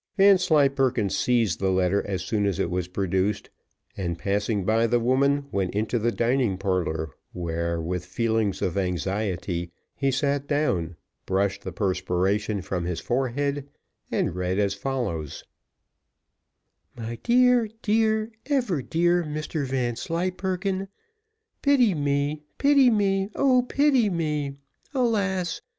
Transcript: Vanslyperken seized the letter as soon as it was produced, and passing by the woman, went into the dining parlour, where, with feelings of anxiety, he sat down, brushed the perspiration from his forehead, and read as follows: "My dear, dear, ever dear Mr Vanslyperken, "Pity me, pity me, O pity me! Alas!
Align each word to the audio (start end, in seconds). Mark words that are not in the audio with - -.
Vanslyperken 0.17 1.11
seized 1.11 1.59
the 1.59 1.69
letter 1.69 2.01
as 2.07 2.23
soon 2.23 2.47
as 2.47 2.57
it 2.57 2.71
was 2.71 2.87
produced, 2.87 3.51
and 3.95 4.17
passing 4.17 4.63
by 4.65 4.87
the 4.87 4.99
woman, 4.99 5.45
went 5.51 5.75
into 5.75 5.99
the 5.99 6.11
dining 6.11 6.57
parlour, 6.57 7.11
where, 7.33 7.79
with 7.79 8.03
feelings 8.03 8.63
of 8.63 8.79
anxiety, 8.79 9.71
he 9.93 10.09
sat 10.09 10.47
down, 10.47 10.95
brushed 11.27 11.61
the 11.61 11.71
perspiration 11.71 12.63
from 12.63 12.85
his 12.85 12.99
forehead, 12.99 13.69
and 14.11 14.33
read 14.35 14.57
as 14.57 14.73
follows: 14.73 15.43
"My 16.97 17.19
dear, 17.21 17.69
dear, 17.83 18.31
ever 18.47 18.81
dear 18.81 19.23
Mr 19.23 19.67
Vanslyperken, 19.67 20.87
"Pity 21.61 21.93
me, 21.93 22.41
pity 22.57 22.89
me, 22.89 23.29
O 23.35 23.61
pity 23.61 24.09
me! 24.09 24.55
Alas! 24.95 25.61